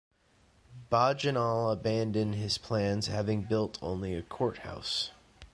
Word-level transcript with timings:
Bagenal 0.91 1.69
abandoned 1.71 2.33
his 2.33 2.57
plans, 2.57 3.05
having 3.05 3.43
built 3.43 3.77
only 3.83 4.15
a 4.15 4.23
courthouse. 4.23 5.11